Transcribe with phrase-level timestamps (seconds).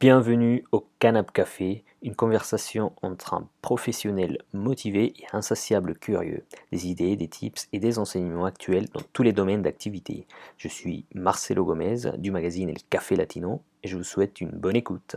[0.00, 7.16] Bienvenue au Canap Café, une conversation entre un professionnel motivé et insatiable curieux, des idées,
[7.16, 10.26] des tips et des enseignements actuels dans tous les domaines d'activité.
[10.56, 14.76] Je suis Marcelo Gomez du magazine El Café Latino et je vous souhaite une bonne
[14.76, 15.16] écoute.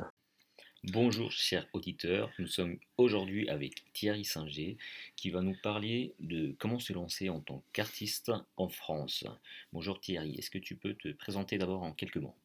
[0.84, 4.76] Bonjour chers auditeurs, nous sommes aujourd'hui avec Thierry Singer
[5.16, 9.24] qui va nous parler de comment se lancer en tant qu'artiste en France.
[9.72, 12.36] Bonjour Thierry, est-ce que tu peux te présenter d'abord en quelques mots?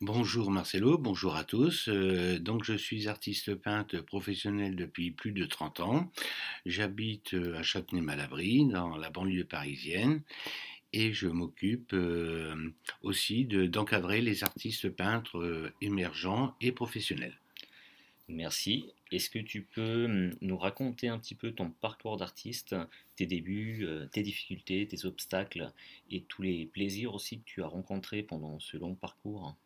[0.00, 1.88] Bonjour Marcelo, bonjour à tous.
[1.88, 6.12] Euh, donc je suis artiste peintre professionnel depuis plus de 30 ans.
[6.64, 10.22] J'habite euh, à Châtenay-Malabry, dans la banlieue parisienne,
[10.92, 17.40] et je m'occupe euh, aussi d'encadrer les artistes peintres émergents et professionnels.
[18.28, 18.92] Merci.
[19.10, 22.76] Est-ce que tu peux hum, nous raconter un petit peu ton parcours d'artiste,
[23.16, 25.72] tes débuts, euh, tes difficultés, tes obstacles
[26.10, 29.56] et tous les plaisirs aussi que tu as rencontrés pendant ce long parcours?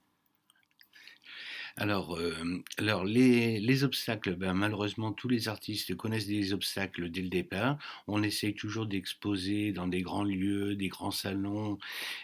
[1.77, 2.35] Alors, euh,
[2.79, 7.79] les obstacles, ben, malheureusement, tous les artistes connaissent des obstacles dès le départ.
[8.07, 11.79] On essaye toujours d'exposer dans des grands lieux, des grands salons,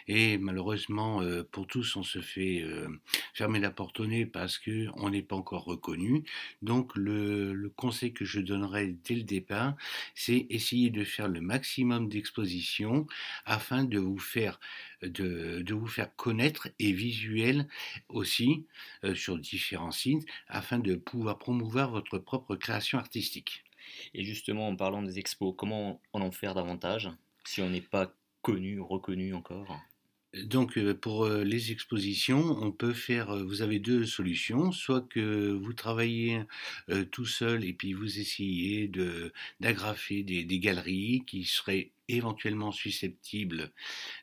[0.07, 2.87] et malheureusement, euh, pour tous, on se fait euh,
[3.33, 6.23] fermer la porte au nez parce qu'on n'est pas encore reconnu.
[6.61, 9.75] Donc, le, le conseil que je donnerais dès le départ,
[10.15, 13.07] c'est essayer de faire le maximum d'expositions
[13.45, 14.59] afin de vous faire
[15.01, 17.67] de, de, vous faire connaître et visuel
[18.09, 18.65] aussi
[19.03, 23.63] euh, sur différents sites afin de pouvoir promouvoir votre propre création artistique.
[24.13, 27.09] Et justement, en parlant des expos, comment en faire davantage
[27.45, 29.79] si on n'est pas connu, reconnu encore?
[30.43, 35.51] Donc euh, pour euh, les expositions, on peut faire, vous avez deux solutions, soit que
[35.51, 36.41] vous travaillez
[37.11, 39.31] tout seul et puis vous essayez de
[39.61, 43.71] d'agrafer des, des, galeries qui seraient éventuellement susceptibles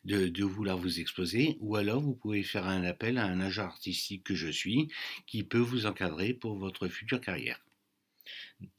[0.04, 3.64] de, de, vouloir vous exposer, ou alors vous pouvez faire un appel à un agent
[3.64, 4.88] artistique que je suis,
[5.27, 7.60] qui peut vous encadrer pour votre future carrière.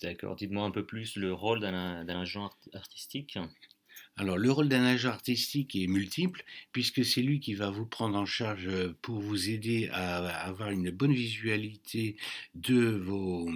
[0.01, 3.37] D'accord, dites-moi un peu plus le rôle d'un agent artistique.
[4.17, 8.17] Alors le rôle d'un agent artistique est multiple puisque c'est lui qui va vous prendre
[8.17, 12.15] en charge euh, pour vous aider à avoir une bonne visualité
[12.53, 13.49] de vos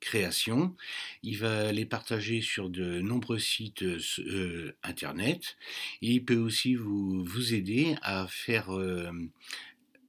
[0.00, 0.74] créations.
[1.22, 5.56] Il va les partager sur de nombreux sites euh, internet.
[6.02, 9.10] Et il peut aussi vous, vous aider à faire euh,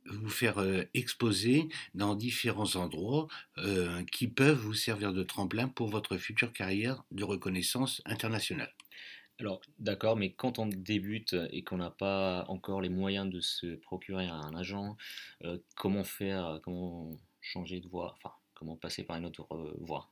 [0.05, 0.57] vous faire
[0.93, 3.27] exposer dans différents endroits
[4.11, 8.73] qui peuvent vous servir de tremplin pour votre future carrière de reconnaissance internationale.
[9.41, 13.75] Alors, d'accord, mais quand on débute et qu'on n'a pas encore les moyens de se
[13.75, 14.95] procurer un agent,
[15.43, 18.15] euh, comment faire, comment changer de voie,
[18.61, 20.09] comment passer par une autre euh, voie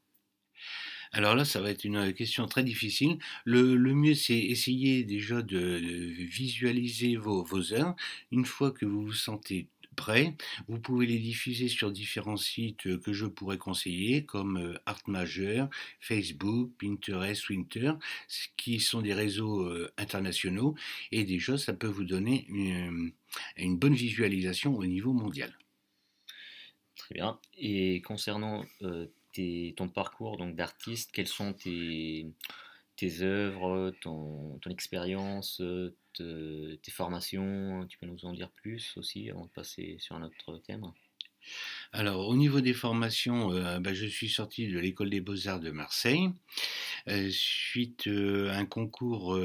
[1.11, 3.17] alors là, ça va être une question très difficile.
[3.43, 5.79] Le, mieux, c'est essayer déjà de,
[6.27, 7.95] visualiser vos, heures.
[8.31, 9.69] Une fois que vous vous sentez
[10.69, 15.01] vous pouvez les diffuser sur différents sites euh, que je pourrais conseiller, comme euh, Art
[15.07, 17.93] Majeur, Facebook, Pinterest, Winter,
[18.55, 20.75] qui sont des réseaux internationaux.
[21.11, 25.53] Et déjà, ça peut vous donner une, bonne visualisation au niveau mondial.
[26.99, 27.39] Très bien.
[27.57, 28.63] Et concernant
[29.77, 32.27] ton parcours d'artiste, quels sont tes
[32.97, 35.61] tes œuvres, ton, expérience,
[36.13, 40.57] tes formations, tu peux nous en dire plus aussi avant de passer sur un autre
[40.59, 40.91] thème?
[41.91, 45.71] Alors, au niveau des formations, euh, bah, je suis sorti de l'école des beaux-arts de
[45.71, 46.29] Marseille,
[47.07, 49.39] euh, suite euh, à un concours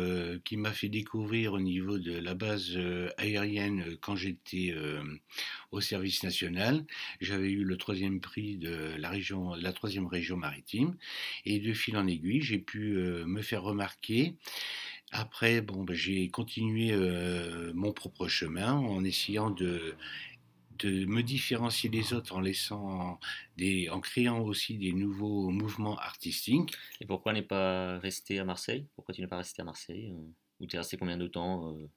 [0.44, 2.78] qui m'a fait découvrir au niveau de la base
[3.16, 4.74] aérienne quand j'étais
[5.70, 6.84] au service national.
[7.20, 10.96] J'avais eu le troisième prix de la troisième région maritime,
[11.46, 12.94] et de fil en aiguille, j'ai pu
[13.26, 14.34] me faire remarquer.
[15.12, 16.92] Après, bon, bah, j'ai continué
[17.74, 19.94] mon propre chemin en essayant de
[20.78, 23.18] de me différencier des autres en laissant
[23.56, 26.74] des, en créant aussi des nouveaux mouvements artistiques.
[27.00, 28.86] Et pourquoi n'est pas resté à Marseille?
[28.94, 30.30] Pourquoi tu n'es pas resté à Marseille euh,
[30.60, 31.88] Ou tu es resté combien de temps euh?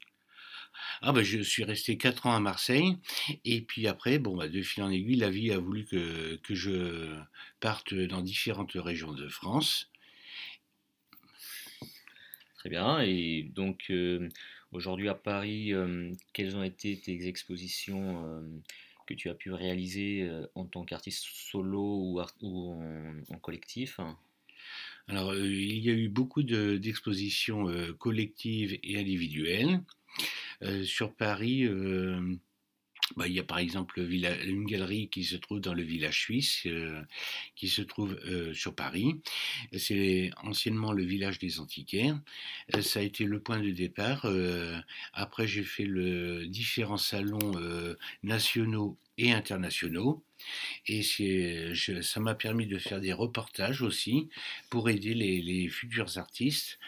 [1.02, 2.98] ah ben, je suis resté 4 ans à Marseille
[3.46, 6.56] et puis après, bon, bah, de fil en aiguille, la vie a voulu que, que
[6.56, 7.16] je
[7.60, 9.90] parte dans différentes régions de France.
[12.58, 14.30] Très bien, et donc euh,
[14.74, 18.42] Aujourd'hui à Paris, euh, quelles ont été tes expositions euh,
[19.06, 22.72] que tu as pu réaliser euh, en tant qu'artiste solo ou,
[23.32, 24.00] en, collectif?
[25.08, 27.68] Alors, il y a eu beaucoup d'expositions
[27.98, 29.80] collectives et individuelles.
[30.84, 31.66] sur Paris,
[33.16, 36.64] bah, il y a par exemple une galerie qui se trouve dans le village suisse,
[36.66, 37.02] euh,
[37.56, 39.16] qui se trouve euh, sur Paris.
[39.78, 42.20] C'est anciennement le village des antiquaires.
[42.76, 44.26] Euh, ça a été le point de départ.
[45.14, 47.54] après, j'ai fait le différents salons
[48.24, 50.24] nationaux et internationaux.
[50.88, 54.30] Et ça m'a permis de faire des reportages aussi
[54.70, 56.80] pour aider les, futurs artistes.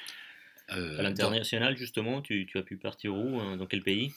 [0.69, 4.11] À l'international, justement, tu, tu, as pu partir où Dans quel pays?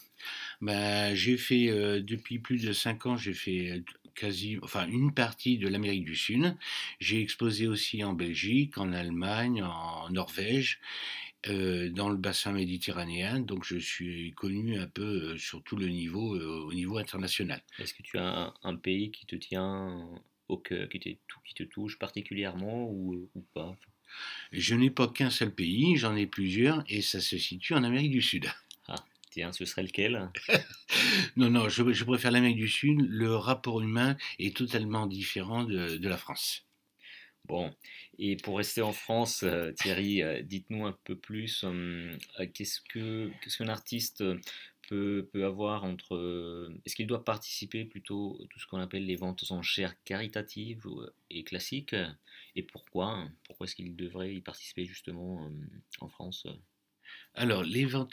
[0.60, 3.84] Bah, j'ai fait euh, depuis plus de cinq ans, j'ai fait euh,
[4.14, 6.56] quasi, enfin une partie de l'Amérique du Sud.
[7.00, 10.80] J'ai exposé aussi en Belgique, en Allemagne, en Norvège,
[11.48, 13.40] euh, dans le bassin méditerranéen.
[13.40, 17.62] Donc je suis connu un peu sur tout le niveau, au niveau international.
[17.78, 20.08] Est-ce que tu as un, pays qui te tient
[20.48, 23.76] au cœur, qui te, qui te touche particulièrement ou, ou pas?
[24.52, 28.12] Je n'ai pas qu'un seul pays, j'en ai plusieurs et ça se situe en Amérique
[28.12, 28.50] du Sud.
[29.32, 30.30] Tiens, ce serait lequel?
[31.36, 33.00] Non, non, je, préfère l'Amérique du Sud.
[33.08, 36.66] Le rapport humain est totalement différent de, la France.
[37.46, 37.74] Bon,
[38.18, 42.14] et pour rester en France, euh, Thierry, euh, dites-nous un peu plus, euh,
[42.52, 44.22] qu'est-ce qu'un artiste
[44.88, 46.70] peut, peut, avoir entre...
[46.84, 50.84] Est-ce qu'il doit participer plutôt à tout ce qu'on appelle les ventes en enchères caritatives
[51.30, 51.96] et classiques?
[52.54, 55.50] Et pourquoi Pourquoi est-ce qu'il devrait y participer justement
[56.00, 56.46] en France
[57.34, 57.64] alors,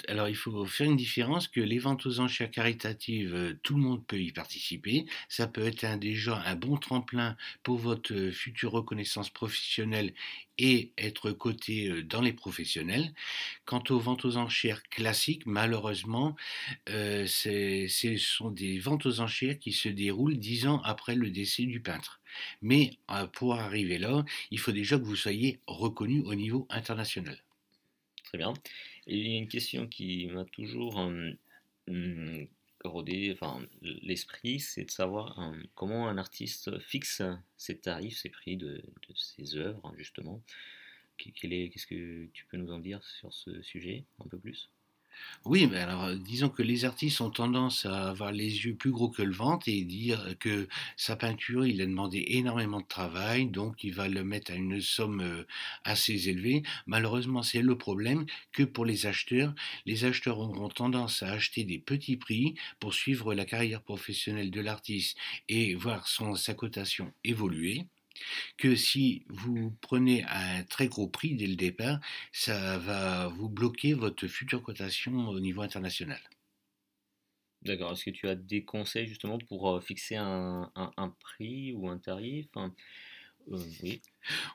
[0.08, 3.82] alors, il faut faire une différence que les ventes aux enchères caritatives, euh, tout le
[3.82, 5.06] monde peut y participer.
[5.28, 10.14] Ça peut être déjà un bon tremplin pour votre euh, future reconnaissance professionnelle
[10.58, 13.14] et être coté euh, dans les professionnels.
[13.66, 16.38] Quant aux ventes aux enchères classiques, malheureusement,
[16.88, 21.82] ce sont des ventes aux enchères qui se déroulent dix ans après le décès du
[21.82, 22.22] peintre.
[22.62, 22.92] Mais
[23.34, 27.44] pour arriver là, il faut déjà que vous soyez reconnu au niveau international.
[28.24, 28.54] Très bien.
[29.12, 32.48] Il y a une question qui m'a toujours hum,
[32.84, 37.24] rodé enfin, l'esprit, c'est de savoir comment un artiste fixe
[37.58, 38.84] ses tarifs, ses prix de,
[39.16, 40.42] ses œuvres, justement.
[41.18, 44.70] Qu'est-ce que tu peux nous en dire sur ce sujet un peu plus?
[45.46, 48.92] Oui, mais alors euh, disons que les artistes ont tendance à avoir les yeux plus
[48.92, 50.68] gros que le ventre et dire que
[50.98, 54.82] sa peinture, il a demandé énormément de travail, donc il va le mettre à une
[54.82, 55.44] somme euh,
[55.86, 56.64] assez élevée.
[56.88, 59.54] Malheureusement, c'est le problème que pour les acheteurs,
[59.86, 64.62] les acheteurs auront tendance à acheter des petits prix pour suivre la carrière professionnelle de
[64.62, 65.18] l'artiste
[65.48, 67.88] et voir son, sa cotation évoluer
[68.58, 72.00] que si vous prenez un très gros prix dès le départ,
[72.32, 76.20] ça va vous bloquer votre future cotation au niveau international.
[77.62, 77.92] D'accord.
[77.92, 80.72] Est-ce que tu as des conseils justement pour euh, fixer un,
[81.20, 82.48] prix ou un tarif?
[83.50, 84.02] Oui.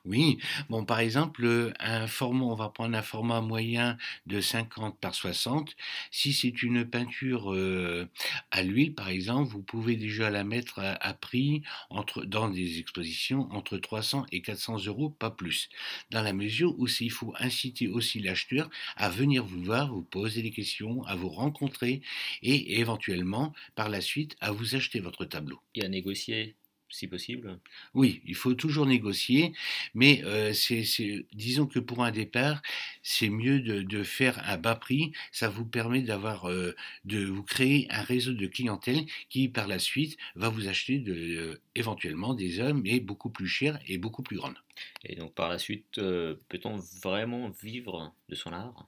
[0.05, 0.39] Oui,
[0.69, 3.97] bon, par exemple, un format, on va prendre un format moyen
[4.27, 5.75] de 50 par 60.
[6.11, 8.09] Si c'est une peinture euh,
[8.51, 13.49] à l'huile, par exemple, vous pouvez déjà la mettre à, prix entre, dans des expositions
[13.53, 15.69] entre 300 et 400 euros, pas plus.
[16.11, 20.43] Dans la mesure où il faut inciter aussi l'acheteur à venir vous voir, vous poser
[20.43, 22.03] des questions, à vous rencontrer
[22.43, 25.61] et éventuellement, par la suite, à vous acheter votre tableau.
[25.75, 26.55] Et à négocier
[26.95, 27.59] si possible
[27.95, 29.53] Oui, il faut toujours négocier,
[29.95, 30.85] mais euh, c'est,
[31.33, 32.63] disons que pour un départ,
[33.03, 35.13] c'est mieux de, faire un bas prix.
[35.33, 36.75] Ça vous permet d'avoir, euh,
[37.05, 41.15] de vous créer un réseau de clientèle qui, par la suite, va vous acheter de,
[41.15, 44.59] euh, éventuellement des œuvres, mais beaucoup plus chères et beaucoup plus grandes.
[45.05, 48.87] Et donc, par la suite, peut-on vraiment vivre de son art?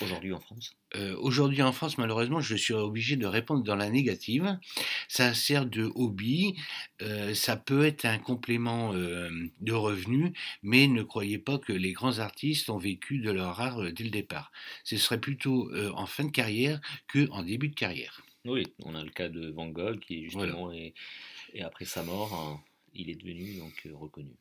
[0.00, 3.90] Aujourd'hui en France euh, Aujourd'hui en France, malheureusement, je suis obligé de répondre dans la
[3.90, 4.58] négative.
[5.08, 6.56] Ça sert de hobby,
[7.02, 9.30] euh, ça peut être un complément euh,
[9.60, 10.32] de revenus,
[10.62, 14.10] mais ne croyez pas que les grands artistes ont vécu de leur art dès le
[14.10, 14.52] départ.
[14.84, 18.22] Ce serait plutôt en fin de carrière que en début de carrière.
[18.44, 20.94] Oui, on a le cas de Van Gogh qui justement est,
[21.52, 22.60] et après sa mort, hein,
[22.94, 24.36] il est devenu donc reconnu.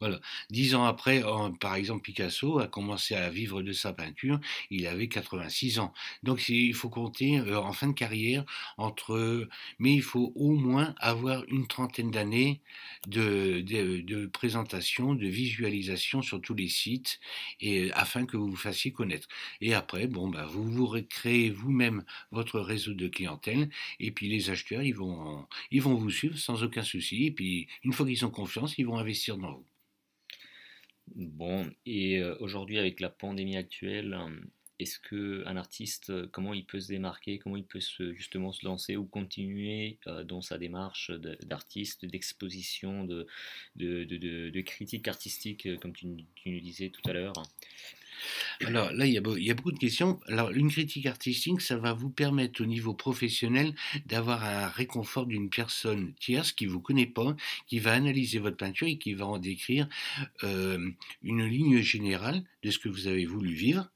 [0.00, 0.20] Voilà.
[0.50, 1.22] Dix ans après,
[1.58, 4.38] par exemple, Picasso a commencé à vivre de sa peinture.
[4.70, 5.92] Il avait 86 ans.
[6.22, 8.44] Donc, il faut compter euh, en fin de carrière
[8.76, 9.48] entre,
[9.80, 12.62] mais il faut au moins avoir une trentaine d'années
[13.08, 17.18] de, présentation, de visualisation sur tous les sites,
[17.60, 19.26] et afin que vous vous fassiez connaître.
[19.60, 23.68] Et après, bon, bah, vous vous créez vous-même votre réseau de clientèle,
[24.00, 27.26] et puis les acheteurs, ils vont, ils vont vous suivre sans aucun souci.
[27.26, 29.77] Et puis, une fois qu'ils ont confiance, ils vont investir dans vous.
[31.14, 34.30] Bon, et euh, aujourd'hui avec la pandémie actuelle, euh,
[34.78, 37.80] est-ce que un artiste, euh, comment il peut se démarquer, comment il peut
[38.12, 41.10] justement se lancer ou continuer dans sa démarche
[41.42, 43.26] d'artiste, d'exposition, de,
[43.76, 47.32] de, de, critique artistique, comme tu, nous disais tout à l'heure?
[48.64, 49.18] Alors là, il y,
[49.50, 50.20] a, beaucoup de questions.
[50.26, 53.74] Alors, une critique artistique, ça va vous permettre au niveau professionnel
[54.06, 58.56] d'avoir un réconfort d'une personne tierce qui ne vous connaît pas, qui va analyser votre
[58.56, 59.88] peinture et qui va en décrire
[60.44, 60.90] euh,
[61.22, 63.90] une ligne générale ce que vous avez voulu vivre.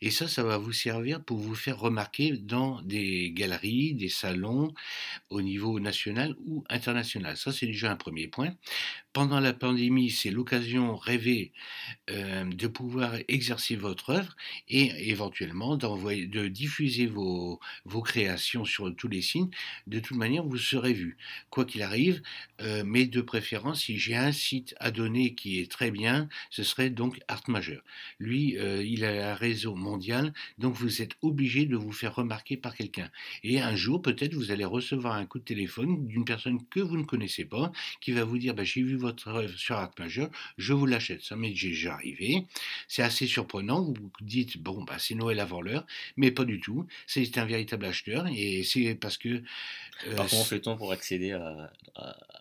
[0.00, 4.72] Et ça, ça va vous servir pour vous faire remarquer dans des galeries, des salons
[5.30, 7.36] au niveau national ou international.
[7.36, 8.54] Ça, c'est déjà un premier point.
[9.12, 11.52] Pendant la pandémie, c'est l'occasion rêvée
[12.10, 14.36] euh, de pouvoir exercer votre œuvre
[14.68, 19.48] et éventuellement d'envoyer, de diffuser vos, vos créations sur tous les signes.
[19.86, 21.16] De toute manière, vous serez vu,
[21.48, 22.20] quoi qu'il arrive.
[22.60, 26.62] Euh, mais de préférence, si j'ai un site à donner qui est très bien, ce
[26.62, 27.82] serait donc Art Majeur.
[28.18, 32.56] Lui, euh, il a un réseau mondial, donc vous êtes obligé de vous faire remarquer
[32.56, 33.10] par quelqu'un.
[33.42, 36.96] Et un jour, peut-être, vous allez recevoir un coup de téléphone d'une personne que vous
[36.96, 40.30] ne connaissez pas, qui va vous dire bah, J'ai vu votre œuvre sur Art Majeur,
[40.56, 41.22] je vous l'achète.
[41.22, 42.44] Ça m'est déjà arrivé.
[42.88, 43.82] C'est assez surprenant.
[43.82, 46.86] Vous vous dites Bon, bah, c'est Noël avant l'heure, mais pas du tout.
[47.06, 49.28] C'est un véritable acheteur et c'est parce que.
[49.28, 51.70] Euh, comment fait-on pour accéder à,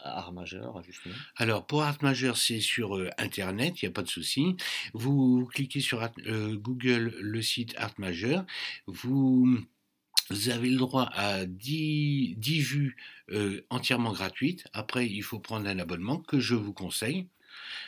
[0.06, 4.04] Art Majeur, justement Alors, pour Art Majeur, c'est sur euh, Internet, il n'y a pas
[4.04, 4.56] de souci.
[4.94, 8.46] Vous cliquez sur euh, Google le site Art Majeur,
[8.88, 9.60] vous
[10.48, 12.98] avez le droit à 10, 10 vues
[13.32, 14.66] euh, entièrement gratuites.
[14.74, 17.28] Après, il faut prendre un abonnement que je vous conseille.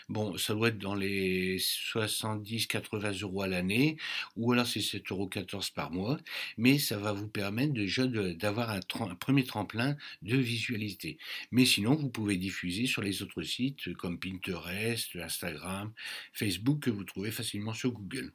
[0.09, 3.97] Bon, ça doit être dans les 70-80 euros à l'année,
[4.35, 5.29] ou alors c'est 7,14 euros
[5.75, 6.19] par mois,
[6.57, 8.79] mais ça va vous permettre déjà d'avoir un,
[9.15, 11.17] premier tremplin de visualité.
[11.51, 15.91] Mais sinon, vous pouvez diffuser sur les autres sites comme Pinterest, Instagram,
[16.33, 18.33] Facebook, que vous trouvez facilement sur Google.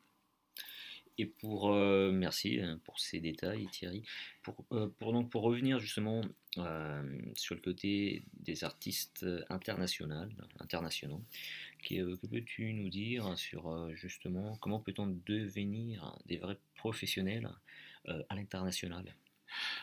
[1.19, 4.03] Et pour euh, merci hein, pour ces détails Thierry.
[4.43, 6.23] Pour, euh, donc, pour revenir justement
[6.59, 10.29] euh, sur le côté des artistes internationaux,
[10.61, 11.23] internationaux
[11.83, 17.49] que, que peux-tu nous dire sur justement comment peut-on devenir des vrais professionnels
[18.29, 19.15] à l'international?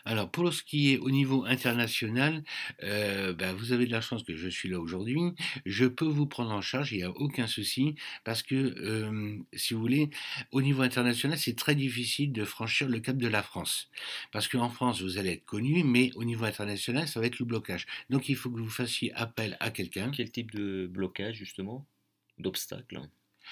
[0.06, 2.44] Alors pour ce qui est au niveau international,
[2.84, 5.20] euh, ben, vous avez de la chance que je suis là aujourd'hui.
[5.66, 9.74] Je peux vous prendre en charge, il n'y a aucun souci, parce que euh, si
[9.74, 10.10] vous voulez,
[10.52, 13.90] au niveau international, c'est très difficile de franchir le cap de la France.
[14.32, 17.46] Parce qu'en France, vous allez être connu, mais au niveau international, ça va être le
[17.46, 17.86] blocage.
[18.10, 20.12] Donc il faut que vous fassiez appel à quelqu'un.
[20.12, 21.86] Quel type de blocage justement?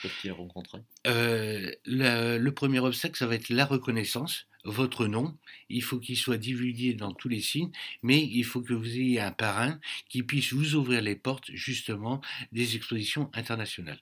[0.01, 5.37] Peuvent-ils rencontrer euh, le premier obstacle, ça va être la reconnaissance votre nom,
[5.69, 7.71] il faut qu'il soit divulgué dans tous les signes,
[8.03, 12.21] mais il faut que vous ayez un parrain qui puisse vous ouvrir les portes justement
[12.51, 14.01] des expositions internationales.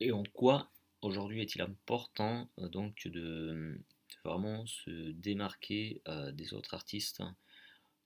[0.00, 0.70] Et en quoi
[1.02, 3.80] aujourd'hui est-il important euh, donc de,
[4.24, 7.36] vraiment se démarquer euh, des autres artistes hein,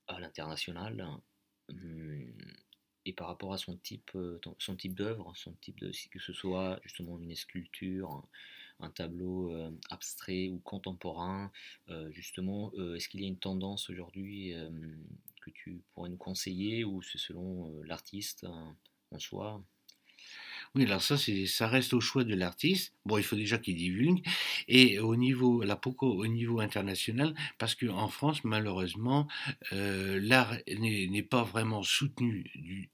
[0.07, 1.19] à l'international
[1.69, 2.31] hum,
[3.09, 6.31] et par rapport à son type, euh, son type d'œuvre, son type de que ce
[6.31, 8.23] soit justement une sculpture,
[8.79, 11.51] un tableau euh, abstrait ou contemporain
[11.89, 14.53] euh, Justement, est-ce qu'il y a une tendance aujourd'hui
[15.41, 18.45] que tu pourrais nous conseiller ou c'est selon l'artiste
[19.11, 19.63] en soi?
[20.75, 22.93] Oui, alors ça, ça reste au choix de l'artiste.
[23.05, 24.23] Bon, il faut déjà qu'il divulgue.
[24.67, 27.33] Et au niveau, au niveau international?
[27.57, 29.27] Parce qu'en France, malheureusement,
[29.71, 32.89] l'art n'est pas vraiment soutenu du,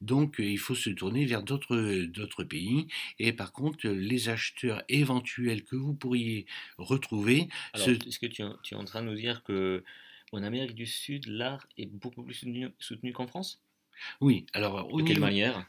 [0.00, 2.88] donc il faut se tourner vers d'autres pays.
[3.18, 6.46] Et par contre, les acheteurs éventuels que vous pourriez
[6.78, 7.48] retrouver...
[7.74, 9.84] est-ce que tu, es en train de nous dire que
[10.32, 12.34] en Amérique du Sud, l'art est beaucoup plus
[12.78, 13.62] soutenu, qu'en France?
[14.20, 14.94] Oui, alors...
[14.94, 15.66] De quelle manière?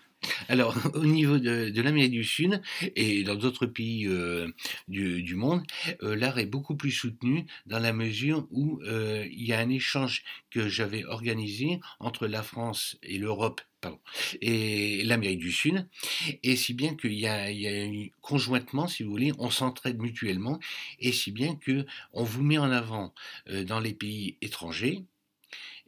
[0.47, 2.61] Alors, au niveau de, l'Amérique du Sud
[2.95, 4.47] et dans d'autres pays euh,
[4.87, 5.63] du, monde,
[6.03, 9.69] euh, l'art est beaucoup plus soutenu dans la mesure où euh, il y a un
[9.69, 13.61] échange que j'avais organisé entre la France et l'Europe
[14.41, 15.87] et l'Amérique du Sud,
[16.41, 17.45] et si bien qu'il y a,
[18.21, 20.59] conjointement, si vous voulez, on s'entraide mutuellement,
[20.99, 23.13] et si bien que on vous met en avant
[23.45, 25.03] dans les pays étrangers,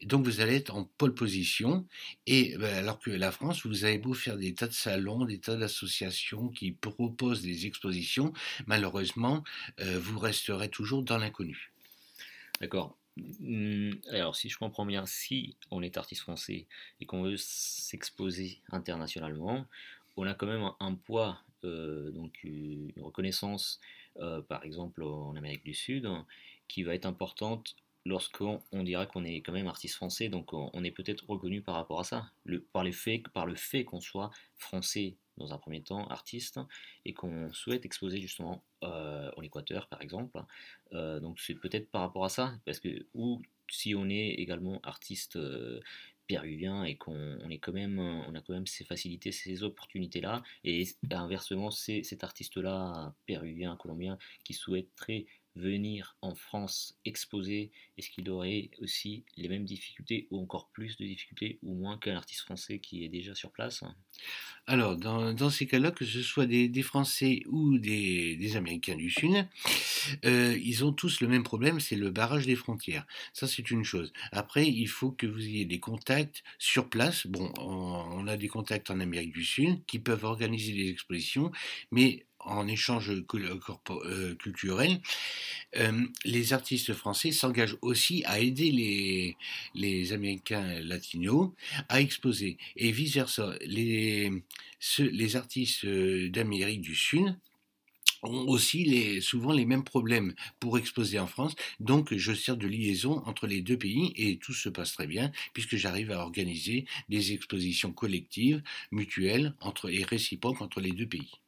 [0.04, 1.86] donc vous allez être en pole position,
[2.25, 5.39] et ben, alors que la France, vous avez beau faire des tas de salons, des
[5.39, 8.34] tas d'associations qui proposent des expositions,
[8.68, 9.44] malheureusement,
[9.80, 11.72] euh, vous resterez toujours dans l'inconnu.
[12.62, 12.96] D'accord.
[13.39, 16.68] Mmh, alors, si je comprends bien, si on est artiste français
[17.00, 19.66] et qu'on veut s'exposer internationalement,
[20.16, 23.80] on a quand même un, poids, euh, donc une reconnaissance,
[24.20, 26.08] euh, par exemple en Amérique du Sud,
[26.68, 27.75] qui va être importante
[28.08, 31.76] lorsqu'on on dira qu'on est quand même artiste français, donc on, est peut-être reconnu par
[31.76, 32.32] rapport à ça,
[32.72, 32.92] par, le
[33.56, 36.60] fait qu'on soit français dans un premier temps, artiste,
[37.06, 40.40] et qu'on souhaite exposer justement euh, en Équateur par exemple.
[40.94, 44.80] Euh, donc c'est peut-être par rapport à ça, parce que ou si on est également
[44.84, 45.82] artiste euh,
[46.28, 50.44] péruvien et qu'on est quand même, on a quand même ces facilités, ces opportunités-là.
[50.64, 55.26] Et inversement, c'est cet artiste-là, péruvien, colombien, qui souhaiterait
[55.58, 61.06] venir en France exposer, est-ce qu'il aurait aussi les mêmes difficultés ou encore plus de
[61.06, 63.84] difficultés ou moins qu'un artiste français qui est déjà sur place?
[64.70, 69.48] Alors, dans, ces cas-là, que ce soit des, Français ou des, Américains du Sud,
[70.26, 73.06] euh, ils ont tous le même problème, c'est le barrage des frontières.
[73.34, 74.12] Ça, c'est une chose.
[74.34, 77.28] Après, il faut que vous ayez des contacts sur place.
[77.28, 81.52] Bon, on a des contacts en Amérique du Sud qui peuvent organiser des expositions,
[81.92, 85.01] mais en échange euh, culturel,
[85.75, 89.36] euh, les artistes français s'engagent aussi à aider
[89.74, 91.51] les, Américains latinos
[91.89, 92.58] à exposer.
[92.75, 94.32] Et vice-versa, les,
[95.36, 97.36] artistes euh, d'Amérique du Sud
[98.24, 101.56] ont aussi souvent les mêmes problèmes pour exposer en France.
[101.79, 105.32] Donc je sers de liaison entre les deux pays et tout se passe très bien
[105.53, 111.39] puisque j'arrive à organiser des expositions collectives, mutuelles entre, et réciproques entre les deux pays.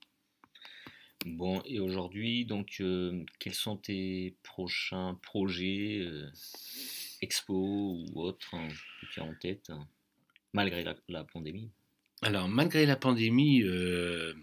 [1.26, 6.30] Bon, et aujourd'hui, donc, euh, quels sont tes prochains projets, euh,
[7.22, 7.58] expos
[8.14, 8.70] ou autres, hein,
[9.02, 9.70] que tu as en tête,
[10.54, 11.70] malgré la, pandémie?
[12.22, 14.34] Alors, malgré la pandémie, euh,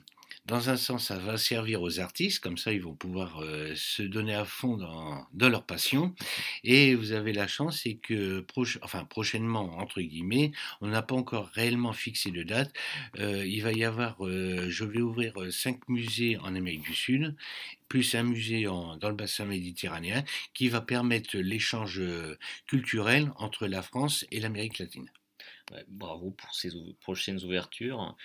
[0.47, 4.03] dans un sens, ça va servir aux artistes, comme ça ils vont pouvoir euh, se
[4.03, 6.15] donner à fond dans, leur passion.
[6.63, 8.47] Et vous avez la chance, c'est que
[9.09, 12.73] prochainement, entre guillemets, on n'a pas encore réellement fixé de date.
[13.19, 17.35] Euh, il va y avoir, euh, je vais ouvrir cinq musées en Amérique du Sud,
[17.89, 20.25] plus un musée dans le bassin méditerranéen,
[20.55, 22.01] qui va permettre l'échange
[22.67, 25.11] culturel entre la France et l'Amérique latine.
[25.89, 28.17] bravo pour ces prochaines ouvertures.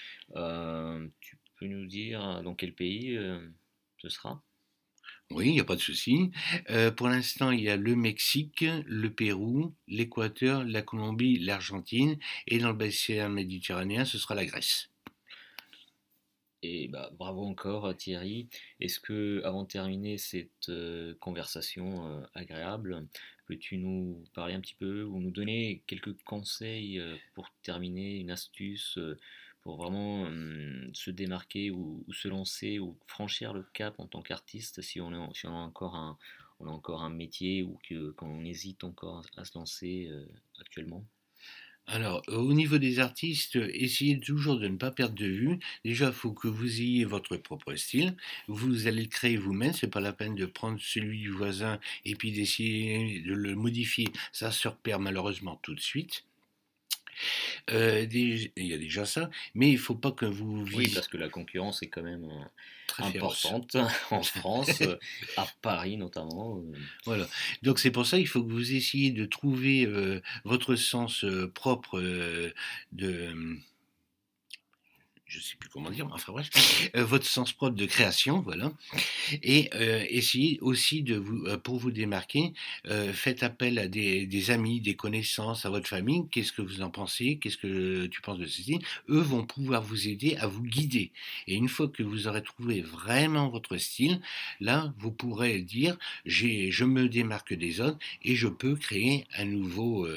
[1.19, 3.39] tu nous dire dans quel pays euh,
[3.97, 4.41] ce sera?
[5.29, 6.31] Oui, il n'y a pas de souci.
[6.69, 12.59] Euh, pour l'instant, il y a le Mexique, le Pérou, l'Équateur, la Colombie, l'Argentine, et
[12.59, 14.89] dans le bassin méditerranéen, ce sera la Grèce.
[16.63, 18.49] Et bah, bravo encore Thierry.
[18.81, 23.07] Est-ce que, avant de terminer cette euh, conversation agréable,
[23.47, 27.01] peux-tu nous parler un petit peu ou nous donner quelques conseils
[27.33, 28.99] pour terminer, une astuce
[29.61, 30.25] pour vraiment
[30.93, 35.49] se démarquer ou, se lancer ou franchir le cap en tant qu'artiste si on, a
[35.49, 36.17] encore un,
[36.59, 40.09] on a encore un métier ou que, quand on hésite encore à se lancer
[40.59, 41.05] actuellement?
[41.87, 45.59] Alors, au niveau des artistes, essayez toujours de ne pas perdre de vue.
[45.83, 48.15] Déjà, il faut que vous ayez votre propre style.
[48.47, 49.74] Vous allez le créer vous-même.
[49.74, 54.07] C'est pas la peine de prendre celui du voisin et puis d'essayer de le modifier.
[54.31, 56.24] Ça se repère malheureusement tout de suite.
[57.71, 61.07] Euh, il y a déjà ça, mais il ne faut pas que vous Oui, parce
[61.07, 62.27] que la concurrence est quand même
[62.87, 63.77] Très importante
[64.11, 64.81] en France,
[65.37, 66.61] à Paris notamment.
[67.05, 67.27] Voilà.
[67.63, 69.87] Donc c'est pour ça qu'il faut que vous essayiez de trouver
[70.43, 72.01] votre sens propre
[72.91, 73.35] de
[75.31, 76.50] je sais plus comment dire, enfin bref,
[76.96, 78.74] euh, votre sens propre de création, voilà.
[79.44, 82.53] Et euh, essayez aussi de vous, euh, pour vous démarquer,
[83.13, 86.27] faites appel à des, amis, des connaissances, à votre famille.
[86.31, 87.37] Qu'est-ce que vous en pensez?
[87.37, 88.79] Qu'est-ce que tu penses de ceci?
[89.09, 91.11] Eux vont pouvoir vous aider à vous guider.
[91.48, 94.22] Et une fois que vous aurez trouvé vraiment votre style,
[94.59, 100.07] là, vous pourrez dire, je me démarque des autres et je peux créer un nouveau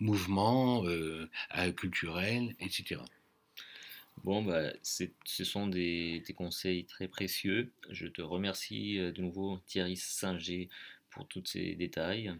[0.00, 0.84] mouvement
[1.76, 3.00] culturel, etc.
[4.22, 7.72] Bon, bah, ce sont des, conseils très précieux.
[7.90, 10.68] Je te remercie euh, de nouveau Thierry Singer
[11.10, 12.32] pour tous ces détails.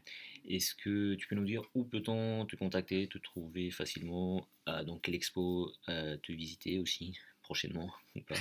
[0.48, 5.14] Est-ce que tu peux nous dire où peut-on te contacter, te trouver facilement, dans quelle
[5.14, 7.16] expo te visiter aussi?
[7.44, 8.34] Prochainement ou pas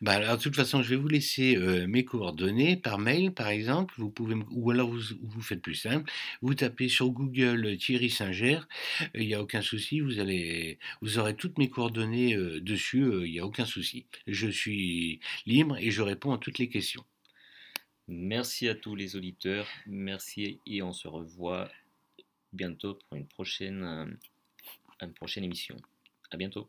[0.00, 3.48] bah alors, de toute façon, je vais vous laisser euh, mes coordonnées par mail, par
[3.48, 3.94] exemple.
[3.98, 6.10] Vous pouvez, ou alors vous, vous faites plus simple.
[6.40, 8.60] Vous tapez sur Google Thierry Singer.
[9.14, 10.00] Il n'y a aucun souci.
[10.00, 13.02] Vous allez, vous aurez toutes mes coordonnées euh, dessus.
[13.02, 14.06] Euh, il n'y a aucun souci.
[14.26, 17.04] Je suis libre et je réponds à toutes les questions.
[18.08, 19.66] Merci à tous les auditeurs.
[19.86, 21.70] Merci et on se revoit
[22.52, 24.18] bientôt pour une prochaine,
[25.00, 25.76] une prochaine émission.
[26.30, 26.68] À bientôt.